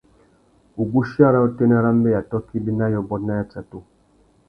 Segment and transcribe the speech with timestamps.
[0.75, 3.79] Wuguchia râ utênê râ mbeya tôkô ibi na yôbôt na yatsatu.